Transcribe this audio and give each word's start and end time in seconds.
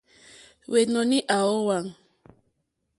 Hwɛ́wɔ́nì 0.65 1.17
à 1.35 1.37
ówàŋ. 1.57 1.85